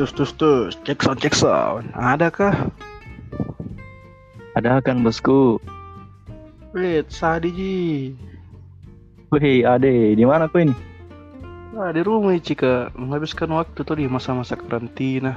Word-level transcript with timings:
Tus 0.00 0.16
tus 0.16 0.32
tus, 0.32 0.80
cek 0.88 1.04
sound 1.04 1.20
cek 1.20 1.36
sound. 1.36 1.92
Adakah? 1.92 2.72
Ada 4.56 4.80
kan 4.80 5.04
bosku? 5.04 5.60
Wait, 6.72 7.12
Sadi 7.12 7.52
Ji. 7.52 7.76
Wih, 9.28 9.60
Ade, 9.60 10.16
di 10.16 10.24
mana 10.24 10.48
kau 10.48 10.56
ini? 10.56 10.72
Ah, 11.76 11.92
di 11.92 12.00
rumah 12.00 12.32
Cika, 12.40 12.96
menghabiskan 12.96 13.52
waktu 13.52 13.84
tuh 13.84 14.00
di 14.00 14.08
masa-masa 14.08 14.56
karantina. 14.56 15.36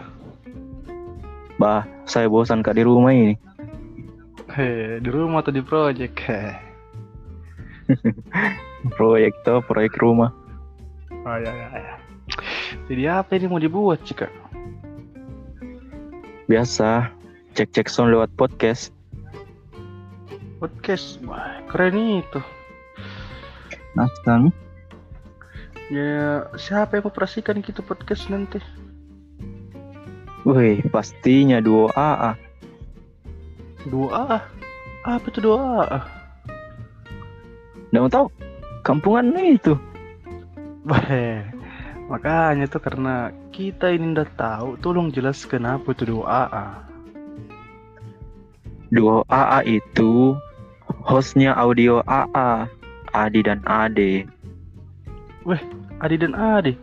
Bah, 1.60 1.84
saya 2.08 2.32
bosan 2.32 2.64
kak 2.64 2.80
di 2.80 2.88
rumah 2.88 3.12
ini. 3.12 3.36
Heh, 4.48 5.04
di 5.04 5.10
rumah 5.12 5.44
atau 5.44 5.52
di 5.52 5.60
project? 5.60 6.16
Heh. 6.24 6.56
Proyek 8.96 9.36
tuh, 9.44 9.60
proyek 9.68 10.00
rumah. 10.00 10.32
Oh 11.12 11.36
ya 11.36 11.52
ya 11.52 11.68
ya. 11.76 11.94
Jadi 12.88 13.04
apa 13.12 13.36
ini 13.36 13.52
mau 13.52 13.60
dibuat 13.60 14.00
Cika? 14.08 14.53
Biasa, 16.44 17.08
cek-cek 17.56 17.88
sound 17.88 18.12
lewat 18.12 18.28
podcast. 18.36 18.92
Podcast, 20.60 21.24
wah 21.24 21.64
keren 21.72 22.20
itu. 22.20 22.40
Nah, 23.96 24.12
Ya 25.88 26.48
siapa 26.60 27.00
yang 27.00 27.08
operasikan 27.08 27.64
gitu 27.64 27.80
podcast 27.80 28.28
nanti? 28.28 28.60
Wih, 30.44 30.84
pastinya 30.92 31.64
duo 31.64 31.88
AA. 31.96 32.36
Dua 33.88 34.10
A. 34.12 34.40
Apa 35.08 35.28
itu 35.32 35.40
dua 35.40 35.88
A? 35.88 36.00
Nggak 37.92 38.02
mau 38.04 38.12
tahu? 38.12 38.28
Kampungan 38.84 39.32
itu. 39.40 39.80
Wah, 40.84 41.48
makanya 42.12 42.66
tuh 42.68 42.82
karena 42.84 43.32
kita 43.54 43.92
ini 43.92 44.16
udah 44.16 44.30
tahu, 44.36 44.70
tolong 44.80 45.12
jelaskan 45.12 45.68
apa 45.68 45.94
itu 45.94 46.16
dua 46.18 46.48
A. 46.50 46.68
Duo 48.94 49.26
AA 49.26 49.82
itu 49.82 50.38
hostnya 51.02 51.58
audio 51.58 52.06
AA, 52.06 52.70
Adi 53.10 53.42
dan 53.42 53.66
Ade. 53.66 54.30
Adi 55.98 56.16
dan 56.22 56.38
Ade. 56.38 56.78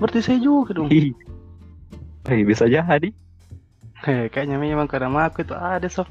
Berarti 0.00 0.24
saya 0.24 0.40
juga 0.40 0.72
dong. 0.72 0.88
Hi. 0.88 1.12
Wih, 2.32 2.42
bisa 2.48 2.64
jadi. 2.64 3.12
Heh, 3.98 4.30
kayaknya 4.30 4.56
memang 4.56 4.86
karena 4.88 5.10
aku 5.26 5.42
itu 5.42 5.52
ada 5.52 5.84
sob. 5.90 6.06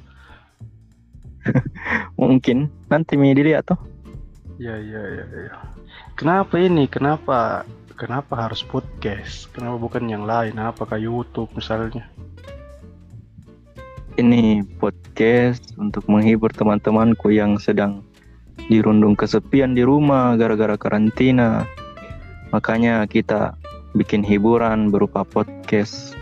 Mungkin 2.19 2.67
nanti 2.91 3.15
mi 3.15 3.31
dilihat 3.31 3.63
tuh. 3.73 3.79
Ya 4.59 4.75
ya 4.75 5.01
ya 5.01 5.25
ya. 5.25 5.55
Kenapa 6.17 6.59
ini? 6.59 6.89
Kenapa? 6.89 7.63
Kenapa 7.97 8.45
harus 8.45 8.61
podcast? 8.61 9.49
Kenapa 9.57 9.81
bukan 9.81 10.05
yang 10.05 10.29
lain? 10.29 10.61
Apakah 10.61 11.01
YouTube 11.01 11.49
misalnya? 11.57 12.05
Ini 14.21 14.61
podcast 14.77 15.73
untuk 15.81 16.05
menghibur 16.05 16.53
teman-temanku 16.53 17.33
yang 17.33 17.57
sedang 17.57 18.05
dirundung 18.69 19.17
kesepian 19.17 19.73
di 19.73 19.81
rumah 19.81 20.37
gara-gara 20.37 20.77
karantina. 20.77 21.65
Makanya 22.53 23.01
kita 23.09 23.57
bikin 23.97 24.21
hiburan 24.21 24.93
berupa 24.93 25.25
podcast 25.25 26.13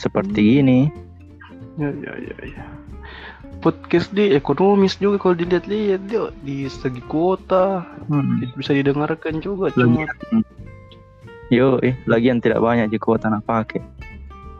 seperti 0.00 0.64
ini. 0.64 0.88
Ya 1.76 1.92
ya 2.00 2.16
ya 2.16 2.36
ya. 2.48 2.64
Podcast 3.60 4.08
di 4.16 4.32
ekonomis 4.32 4.96
juga 4.96 5.20
kalau 5.20 5.36
dilihat-lihat 5.36 6.00
dia 6.08 6.32
di 6.40 6.64
segi 6.64 7.04
kuota 7.04 7.84
bisa 8.56 8.72
didengarkan 8.72 9.44
juga 9.44 9.68
cuma 9.76 10.08
yo, 11.50 11.80
eh, 11.84 11.96
lagian 12.08 12.40
tidak 12.40 12.60
banyak 12.60 12.88
di 12.88 12.98
kuota 13.00 13.28
nak 13.28 13.44
pakai 13.44 13.82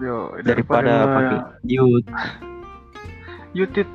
yo, 0.03 0.35
daripada 0.43 1.07
pakai 1.07 1.39
youth. 1.65 2.09
YouTube. 3.59 3.87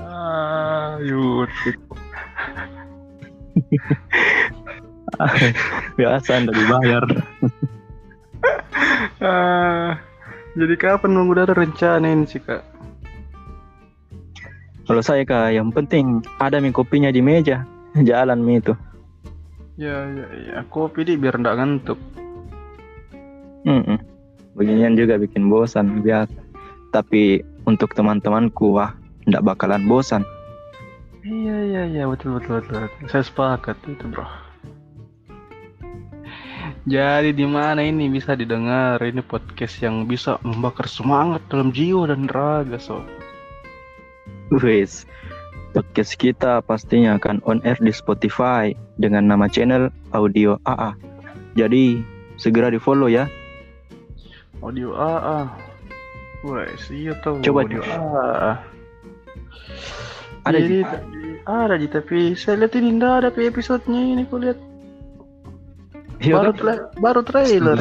ah, 0.00 0.96
YouTube. 0.96 1.76
Biasa 6.00 6.30
anda 6.40 6.52
dibayar. 6.56 7.04
Ah, 9.24 9.96
jadi 10.52 10.76
kapan 10.76 11.16
udah 11.16 11.48
ada 11.48 11.56
rencana 11.56 12.12
ini 12.12 12.28
sih 12.28 12.44
kak? 12.44 12.60
Kalau 14.84 15.00
saya 15.00 15.24
kak, 15.24 15.56
yang 15.56 15.72
penting 15.72 16.20
ada 16.36 16.60
mie 16.60 16.76
kopinya 16.76 17.08
di 17.08 17.24
meja, 17.24 17.64
jalan 17.96 18.44
mie 18.44 18.60
itu. 18.60 18.76
Ya 19.74 20.06
ya 20.06 20.26
ya, 20.38 20.58
kopi 20.70 21.02
di 21.02 21.18
biar 21.18 21.34
nggak 21.34 21.56
ngantuk. 21.58 21.98
Mm-mm. 23.66 23.98
Beginian 24.54 24.94
juga 24.94 25.18
bikin 25.18 25.50
bosan 25.50 25.98
biasa. 26.04 26.38
Tapi 26.94 27.42
untuk 27.66 27.90
teman-temanku 27.98 28.78
wah, 28.78 28.94
ndak 29.26 29.42
bakalan 29.42 29.82
bosan. 29.90 30.22
Iya 31.26 31.56
iya 31.64 31.82
iya 31.90 32.04
betul 32.06 32.38
betul 32.38 32.62
betul. 32.62 32.86
Saya 33.10 33.24
sepakat 33.26 33.74
itu 33.90 34.06
bro. 34.06 34.28
Jadi 36.84 37.32
di 37.32 37.48
mana 37.48 37.80
ini 37.80 38.12
bisa 38.12 38.36
didengar 38.36 39.00
ini 39.00 39.24
podcast 39.24 39.80
yang 39.80 40.04
bisa 40.04 40.36
membakar 40.44 40.84
semangat 40.84 41.40
dalam 41.48 41.72
jiwa 41.72 42.12
dan 42.12 42.28
raga 42.28 42.76
so. 42.76 43.00
Wes, 44.52 45.08
podcast 45.74 46.14
kita 46.14 46.62
pastinya 46.62 47.18
akan 47.18 47.42
on 47.42 47.58
air 47.66 47.74
di 47.82 47.90
Spotify 47.90 48.70
dengan 49.02 49.26
nama 49.26 49.50
channel 49.50 49.90
Audio 50.14 50.54
AA. 50.62 50.94
Jadi 51.58 51.98
segera 52.38 52.70
di 52.70 52.78
follow 52.78 53.10
ya. 53.10 53.26
Audio 54.62 54.94
AA. 54.94 55.50
Wah, 56.46 56.68
iya 56.94 57.18
tahu 57.18 57.42
Coba, 57.42 57.66
audio 57.66 57.82
AA. 57.82 58.52
Ada 60.44 60.58
Jadi, 60.62 60.78
ada 61.44 61.74
di 61.80 61.88
tapi 61.88 62.18
saya 62.38 62.62
lihat 62.62 62.76
ini 62.78 62.88
enggak 62.94 63.14
ada 63.24 63.28
pi 63.34 63.48
episodenya 63.48 64.00
ini 64.00 64.22
aku 64.28 64.36
lihat 64.44 64.58
Iya 66.22 66.38
baru 66.38 66.52
tra- 66.54 66.88
baru 67.02 67.20
trailer. 67.26 67.76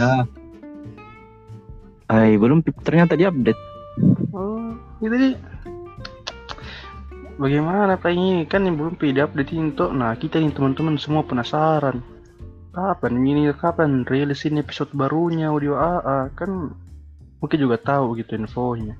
Ay, 2.09 2.36
belum 2.36 2.66
ternyata 2.82 3.14
di 3.16 3.24
update. 3.24 3.62
Oh, 4.34 4.74
itu 5.00 5.16
di 5.16 5.30
Bagaimana 7.34 7.98
Pak 7.98 8.14
ini 8.14 8.46
kan 8.46 8.62
yang 8.62 8.78
belum 8.78 8.94
pi 8.94 9.10
update 9.10 9.58
itu. 9.58 9.86
Nah, 9.90 10.14
kita 10.14 10.38
nih 10.38 10.54
teman-teman 10.54 11.02
semua 11.02 11.26
penasaran. 11.26 12.06
Kapan 12.74 13.14
ini 13.22 13.50
kapan 13.54 14.06
rilis 14.06 14.46
ini 14.50 14.62
episode 14.62 14.90
barunya 14.98 15.54
audio 15.54 15.78
AA 15.78 16.34
kan 16.34 16.74
mungkin 17.38 17.58
juga 17.62 17.78
tahu 17.78 18.18
gitu 18.18 18.34
infonya. 18.34 18.98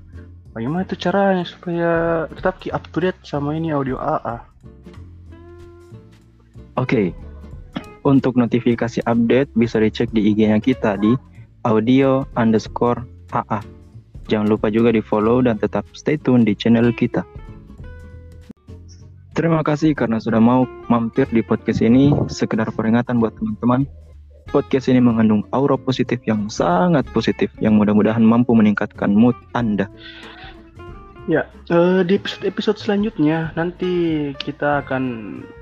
Bagaimana 0.54 0.86
itu 0.86 0.94
caranya 0.94 1.42
supaya 1.42 1.90
tetap 2.30 2.62
keep 2.62 2.70
up 2.70 2.86
to 2.94 3.02
date 3.02 3.18
sama 3.26 3.58
ini 3.58 3.74
audio 3.74 3.98
AA? 3.98 4.38
Oke. 6.78 7.10
Untuk 8.06 8.38
notifikasi 8.38 9.02
update 9.02 9.50
bisa 9.58 9.82
dicek 9.82 10.14
di 10.14 10.30
IG-nya 10.30 10.62
kita 10.62 10.94
di 10.98 11.18
audio 11.66 12.22
underscore 12.38 13.02
AA. 13.34 13.58
Jangan 14.30 14.46
lupa 14.46 14.70
juga 14.70 14.94
di 14.94 15.02
follow 15.02 15.42
dan 15.42 15.58
tetap 15.58 15.82
stay 15.90 16.14
tune 16.14 16.46
di 16.46 16.54
channel 16.54 16.94
kita. 16.94 17.26
Terima 19.34 19.66
kasih 19.66 19.98
karena 19.98 20.22
sudah 20.22 20.38
mau 20.38 20.62
mampir 20.86 21.26
di 21.34 21.42
podcast 21.42 21.82
ini. 21.82 22.14
Sekedar 22.30 22.70
peringatan 22.70 23.18
buat 23.18 23.34
teman-teman. 23.34 23.82
Podcast 24.46 24.86
ini 24.86 25.02
mengandung 25.02 25.42
aura 25.50 25.74
positif 25.74 26.22
yang 26.22 26.46
sangat 26.46 27.02
positif 27.10 27.50
yang 27.58 27.74
mudah-mudahan 27.74 28.22
mampu 28.22 28.54
meningkatkan 28.54 29.10
mood 29.10 29.34
Anda. 29.50 29.90
Ya, 31.26 31.50
eh, 31.66 32.06
di 32.06 32.20
episode-episode 32.20 32.78
selanjutnya 32.78 33.50
nanti 33.58 34.30
kita 34.38 34.86
akan 34.86 35.04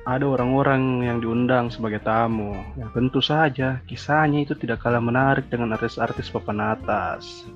ada 0.04 0.26
orang-orang 0.26 1.06
yang 1.06 1.24
diundang 1.24 1.72
sebagai 1.72 2.04
tamu. 2.04 2.52
Ya, 2.76 2.92
tentu 2.92 3.24
saja 3.24 3.80
kisahnya 3.88 4.44
itu 4.44 4.52
tidak 4.52 4.84
kalah 4.84 5.00
menarik 5.00 5.48
dengan 5.48 5.72
artis-artis 5.72 6.28
papan 6.28 6.76
atas. 6.76 7.48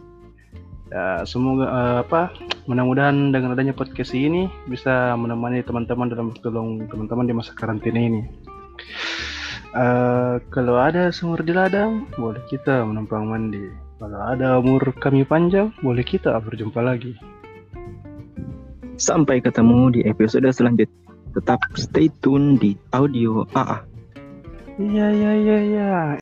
Ya, 0.86 1.26
semoga 1.26 1.66
eh, 1.66 1.96
apa? 2.06 2.30
Mudah-mudahan 2.70 3.34
dengan 3.34 3.58
adanya 3.58 3.74
podcast 3.74 4.14
ini 4.14 4.46
bisa 4.70 5.18
menemani 5.18 5.66
teman-teman 5.66 6.06
dalam 6.06 6.30
tolong 6.38 6.86
teman-teman 6.86 7.26
di 7.26 7.34
masa 7.34 7.50
karantina 7.58 7.98
ini. 7.98 8.22
Eh, 9.74 10.34
kalau 10.54 10.78
ada 10.78 11.10
sumur 11.10 11.42
di 11.42 11.50
ladang, 11.50 12.06
boleh 12.14 12.40
kita 12.46 12.86
menumpang 12.86 13.26
mandi. 13.26 13.66
Kalau 13.98 14.20
ada 14.22 14.62
umur 14.62 14.94
kami 15.02 15.26
panjang, 15.26 15.74
boleh 15.82 16.06
kita 16.06 16.38
berjumpa 16.38 16.78
lagi. 16.78 17.18
Sampai 18.96 19.42
ketemu 19.42 19.90
di 19.90 20.00
episode 20.06 20.46
selanjutnya. 20.54 20.94
Tetap 21.36 21.60
stay 21.76 22.08
tune 22.22 22.56
di 22.56 22.78
audio 22.96 23.44
AA. 23.52 23.84
Iya 24.76 25.06
iya 25.12 25.32
iya 25.34 25.58
iya. 25.66 25.90